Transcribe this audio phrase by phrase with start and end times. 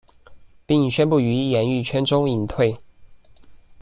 [0.65, 2.75] 并宣布于演艺圈中隐退。